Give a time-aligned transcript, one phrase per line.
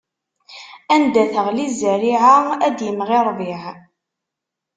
[0.93, 3.63] Anda teɣli zzerriɛa, ad d-imɣi ṛṛbiɛ.